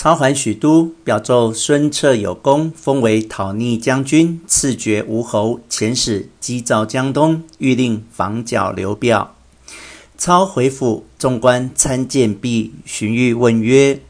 [0.00, 9.36] 操还许都，表奏孙策有功，封为讨逆将军，赐爵吴侯，遣使击赵江东，欲令防剿刘表。
[10.16, 14.00] 操回府，众官参见毕，荀彧问曰：“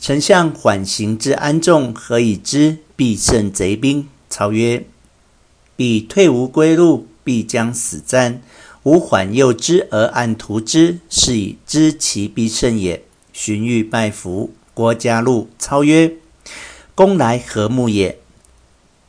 [0.00, 4.86] 丞相缓行之安众，何以知必胜贼兵？”操曰
[5.76, 8.40] ：“彼退无归路，必将死战。
[8.84, 13.04] 吾缓诱之而暗图之，是以知其必胜也。”
[13.34, 14.54] 荀彧拜服。
[14.78, 16.12] 郭嘉录，操曰
[16.94, 18.20] ：“公来何目也？”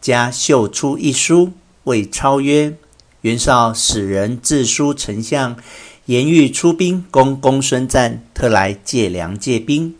[0.01, 1.51] 嘉嗅出一书，
[1.83, 2.75] 谓操曰
[3.21, 5.55] ：“袁绍使人致书丞相，
[6.07, 9.93] 言欲出兵攻公孙瓒，特来借粮借兵。”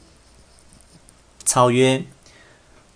[1.45, 2.03] 操曰：“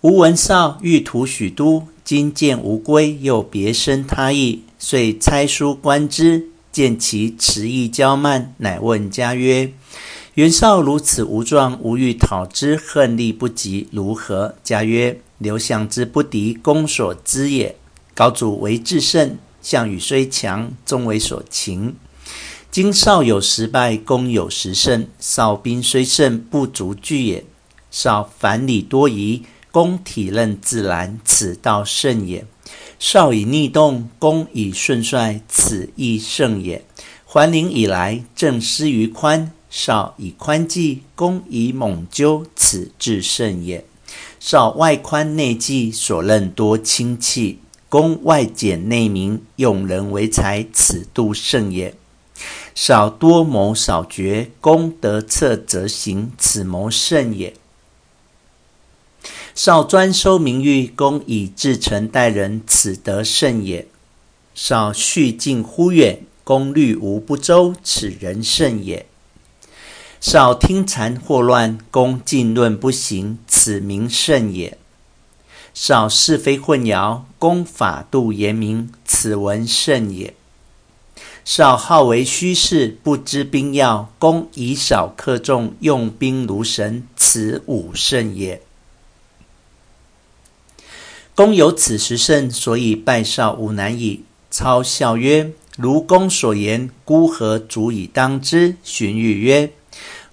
[0.02, 9.72] 吾闻绍欲图许都，今见无归，又别生他意，遂差书观之，见其迟意骄慢，乃问嘉曰。”
[10.34, 14.56] 袁绍如此无状，吾欲讨之，恨力不及，如何？
[14.64, 17.76] 家曰：“刘项之不敌，公所知也。
[18.14, 21.94] 高祖为智胜，项羽虽强，终为所擒。
[22.68, 27.44] 今绍有时败，公有十胜，绍兵虽胜，不足惧也。
[27.92, 32.44] 绍反礼多疑，公体任自然，此道胜也。
[32.98, 36.84] 绍以逆动，公以顺率，此亦胜也。
[37.24, 43.84] 桓灵以来，政失于宽。”少以宽济，公以猛纠，此致胜也。
[44.38, 47.56] 少外宽内济，所任多亲戚；
[47.88, 51.92] 公外简内明，用人为才，此度胜也。
[52.72, 57.52] 少多谋少决，公得策则行，此谋胜也。
[59.56, 63.88] 少专收名誉，公以至诚待人，此德胜也。
[64.54, 69.04] 绍恤近乎远，公虑无不周，此人胜也。
[70.26, 74.78] 少听谗惑乱，公进论不行，此名胜也；
[75.74, 80.32] 少是非混淆，公法度严明，此文胜也；
[81.44, 88.62] 少好为虚事，不知兵要，公以少克众，用兵如神，此武胜也。
[91.34, 94.24] 公有此十胜，所以拜绍无难矣。
[94.50, 99.70] 操笑曰：“如公所言，孤何足以当之？”荀彧曰：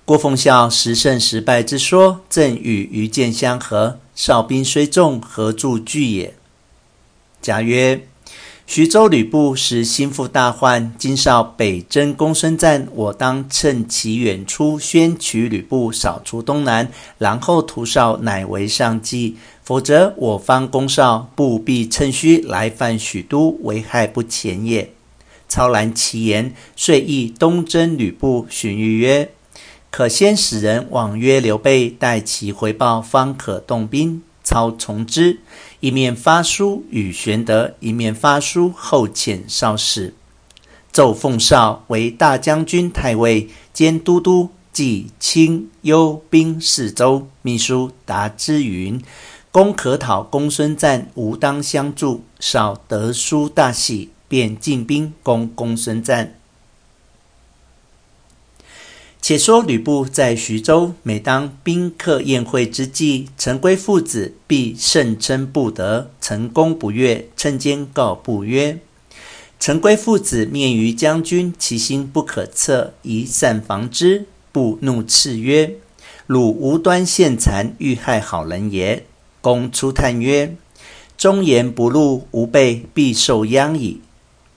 [0.03, 3.99] 郭奉孝十胜十败之说，正与愚见相合。
[4.15, 6.33] 少兵虽众，何足惧也？
[7.39, 8.01] 嘉曰：
[8.65, 10.91] 徐州吕布实心腹大患。
[10.97, 19.37] 今少北征公孙瓒，我当趁其远出，先取吕布，扫除东南，然后屠绍，乃为上计。
[19.63, 24.91] 否则，我方攻绍，不必趁虚来犯许都，危害不浅也。
[25.47, 28.47] 操然其言，遂意东征吕布。
[28.49, 29.29] 荀彧曰。
[29.91, 34.23] 可先使人往约刘备，待其回报，方可动兵。
[34.43, 35.39] 操从之，
[35.81, 40.15] 一面发书与玄德，一面发书后遣少使，
[40.91, 47.27] 奏奉绍为大将军、太尉，兼都督，冀青幽兵四州。
[47.43, 48.99] 秘书答之云
[49.51, 56.33] ：“公可讨公孙瓒，吾当相助。”少得书大喜，便进兵攻公孙瓒。
[59.21, 68.79] 且说吕布在徐州，每当宾客宴会之际，陈规父子必盛称不得，陈宫不悦，趁间告布曰
[69.59, 75.75] ：“陈规父子面于将军，其心不可测，宜善防之。”布怒斥曰
[76.25, 79.05] ：“汝无端献谗，欲害好人也。”
[79.39, 80.55] 公出叹曰
[81.15, 84.01] ：“忠言不露，吾辈必受殃矣。”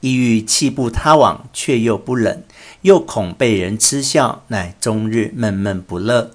[0.04, 2.44] 意欲弃布他往，却又不忍。
[2.82, 6.32] 又恐被人嗤笑，乃终日闷闷不乐。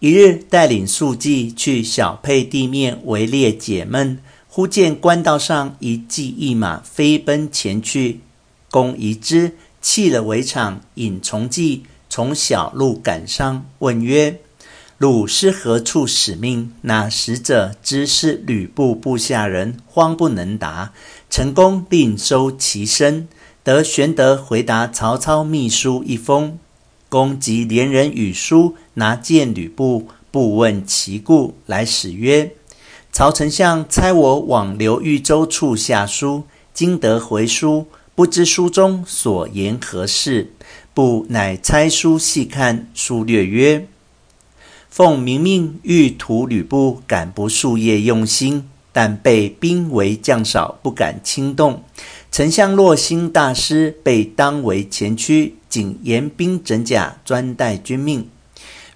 [0.00, 4.18] 一日，带领宿骑去小沛地面围猎解闷，
[4.48, 8.18] 忽见官道上一骑一马飞奔前去，
[8.72, 14.40] 公疑之，弃了围场，引从骑从小路赶上，问曰
[14.98, 20.92] ：“汝是何处使命？”那使者知是吕布部下人，慌不能答。
[21.28, 23.28] 陈宫另收其身。
[23.62, 26.56] 得玄德回答曹操秘书一封，
[27.08, 32.52] 公即连人与书拿见吕布，布问其故，来使曰
[33.10, 40.52] ：“曹丞相差我往刘豫州处下书，今得回书，不知书中所言何事？”
[40.94, 43.88] 布乃拆书细看，书略曰
[44.96, 48.66] ：“奉明命欲图吕布，敢不夙夜用心？
[48.94, 51.82] 但被兵为将少，不敢轻动。”
[52.32, 58.26] 丞相若兴大师，被当为前驱，仅严兵整甲，专待军命。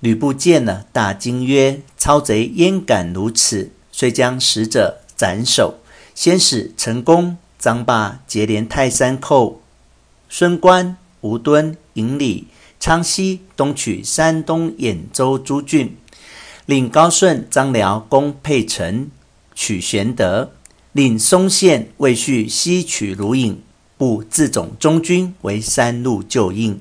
[0.00, 5.80] 吕布见了，大惊曰：“操贼焉敢如此！”遂将使者斩首。
[6.14, 9.60] 先使陈宫、张霸结连泰山寇，
[10.30, 12.46] 孙观、吴敦、尹礼、
[12.80, 15.94] 昌豨东取山东兖州诸郡，
[16.64, 19.10] 领高顺、张辽攻沛城，
[19.54, 20.48] 取玄德；
[20.92, 23.62] 领松县、魏续西取鲁隐，
[23.98, 26.80] 布自总中军为三路救应。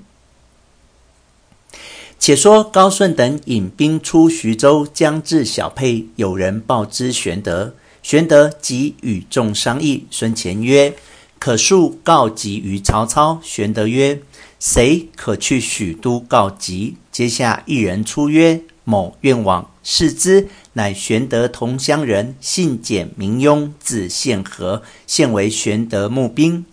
[2.17, 7.75] 且说高顺等引兵出徐州，将至小沛，有人报知玄德。
[8.01, 10.05] 玄德即与众商议。
[10.09, 10.95] 孙干曰
[11.37, 14.21] ：“可速告急于曹操。”玄德曰
[14.59, 26.65] ：“谁可去许都告急？”接下一人出曰：“某愿往。”视之，乃玄德同乡人，姓简，名雍，字宪和，现为玄德募兵。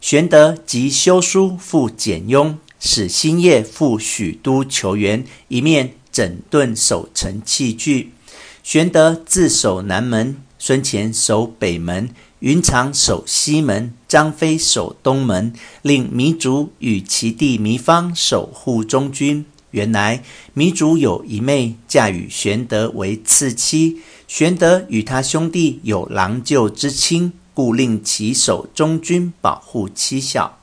[0.00, 2.58] 玄德即修书付简雍。
[2.82, 8.14] 使星夜赴许都求援，一面整顿守城器具。
[8.62, 12.08] 玄德自守南门，孙干守北门，
[12.40, 15.52] 云长守西门，张飞守东门，
[15.82, 19.44] 令糜竺与其弟糜芳守护中军。
[19.72, 20.22] 原来
[20.56, 24.00] 糜竺有一妹，嫁与玄德为次妻。
[24.26, 30.58] 玄德与他兄弟有郎舅之亲，故令其守中军，保护妻小。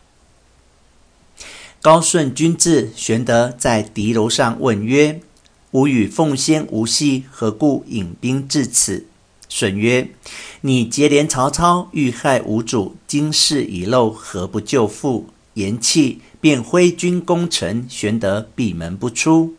[1.83, 5.21] 高顺军至，玄德在敌楼上问曰
[5.71, 9.05] ：“吾与奉先无隙，何故引兵至此？”
[9.59, 10.07] 顺曰
[10.61, 17.83] ：“你结连曹操，欲害吾主，今事已露，何不救父？”言訖，便挥军攻城。
[17.89, 19.55] 玄德闭门不出。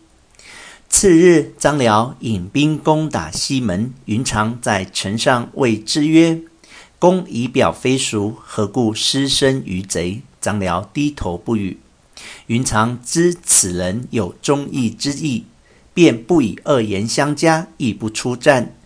[0.88, 6.42] 次日，张辽引兵攻打西门，云长在城上谓之曰
[7.00, 11.80] ：“公仪表非俗，何故失身于贼？”张辽低头不语。
[12.46, 15.44] 云长知此人有忠义之意，
[15.92, 18.76] 便不以恶言相加，亦不出战。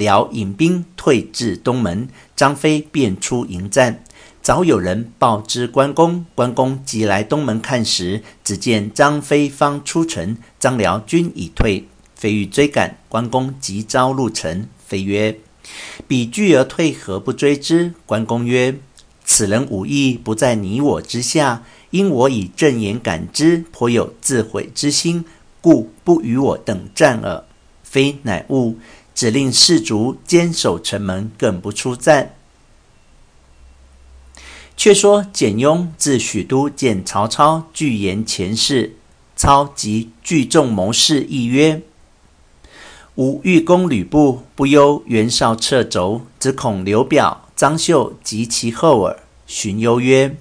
[0.00, 4.02] 辽引兵退至东门，张飞便出迎战。
[4.40, 11.86] 早有人报知关公，关公即来东门看时，只见张飞方出城，张辽军已退。
[12.14, 14.66] 飞欲追赶，关公急招入城。
[14.86, 15.38] 飞曰
[16.08, 18.78] ：“彼拒而退，何不追之？”关公曰
[19.22, 25.26] ：“此人武艺不在你我之下。”因我以正言感之，颇有自毁之心，
[25.60, 27.44] 故不与我等战耳。
[27.82, 28.78] 飞乃悟，
[29.14, 32.34] 只令士卒坚守城门，更不出战。
[34.76, 38.96] 却说简雍自许都见曹操，具言前事。
[39.36, 41.80] 操即聚众谋士议曰
[43.16, 50.36] ：“吾欲攻吕布，不忧袁绍掣肘，只恐刘表、张绣及其后耳。”荀攸曰：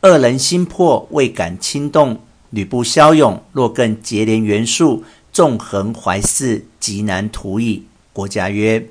[0.00, 2.20] 二人心魄未敢轻动，
[2.50, 7.86] 吕布骁勇，若更结连袁术，纵横淮泗，极难图矣。
[8.16, 8.88] 国家曰：“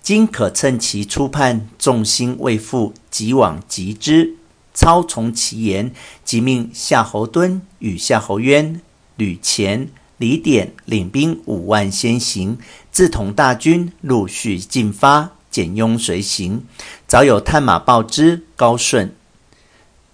[0.00, 4.36] 今可趁其初叛，众心未复，即往击之。”
[4.72, 5.90] 操从其言，
[6.24, 8.80] 即命夏侯惇与夏侯渊、
[9.16, 9.88] 吕虔、
[10.18, 12.56] 李典领兵五万先行，
[12.92, 16.64] 自统大军陆续进发，简雍随行。
[17.08, 19.12] 早有探马报知高顺。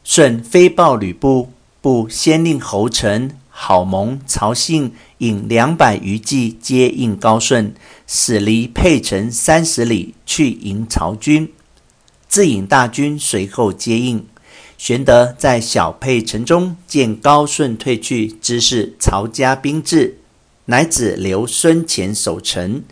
[0.02, 1.50] 顺飞报吕布，
[1.82, 4.94] 布先令侯成、郝萌、曹信
[5.26, 7.74] 引两百余骑接应高顺，
[8.06, 11.52] 使离沛城三十里去迎曹军，
[12.28, 14.26] 自引大军随后接应。
[14.76, 20.18] 玄德在小沛城中见高顺退去，知是曹家兵至，
[20.66, 22.82] 乃只留孙干守城，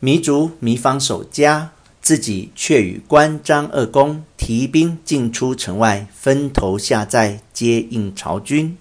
[0.00, 1.70] 糜竺、糜芳守家。
[2.00, 8.76] 自己却与关张二公提兵进出城外，分头下寨接应曹军。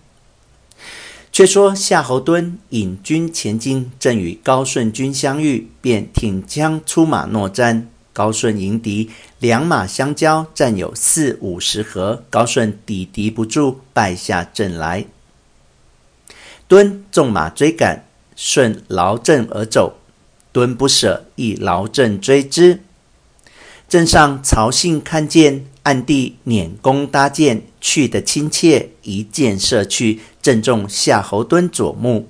[1.32, 7.88] 却说夏侯惇引军前进，正与高顺军相遇，便挺枪出马搦战。
[8.14, 9.10] 高顺迎敌，
[9.40, 15.06] 两马相交，战有四五十合，高顺抵敌不住，败下阵来。
[16.68, 19.96] 惇纵马追赶，顺劳阵而走，
[20.54, 22.82] 惇不舍，亦劳阵追之。
[23.88, 32.28] 阵上曹信看见，暗地拈弓搭箭，去得亲切，一箭射去，正中夏侯惇左目。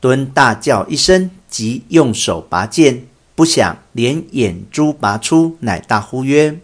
[0.00, 6.60] 惇大叫一声，即用手拔剑，不想连眼珠拔出，乃大呼曰：“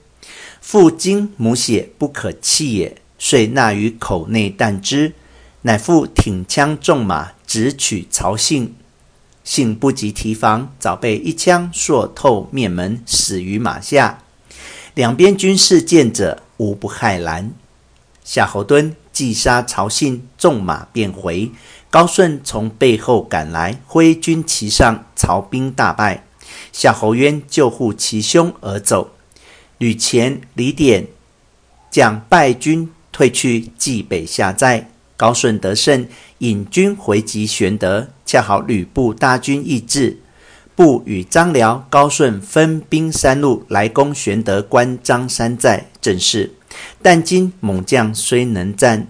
[0.60, 5.14] 父精母血，不可弃也！”遂纳于口内啖之，
[5.62, 8.74] 乃复挺枪纵马，直取曹信。
[9.44, 14.22] 信不及提防，早被一枪朔透面门，死于马下。
[14.94, 17.52] 两边军士见者，无不骇然。
[18.24, 21.50] 夏侯惇既杀曹信，纵马便回。
[21.90, 26.24] 高顺从背后赶来，挥军齐上，曹兵大败。
[26.72, 29.10] 夏侯渊救护其兄而走。
[29.78, 31.06] 吕虔、李典
[31.90, 34.88] 将败军退去，冀北下寨。
[35.16, 40.18] 高顺得胜，引军回击玄德，恰好吕布大军易至。
[40.74, 46.54] 布与张辽、高顺分兵三路来攻玄德关张山寨，正是。
[47.02, 49.08] 但今猛将虽能战，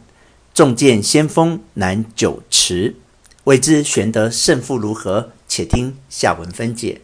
[0.54, 2.96] 中箭先锋难久持。
[3.44, 5.32] 未知玄德胜负如何？
[5.48, 7.00] 且听下文分解。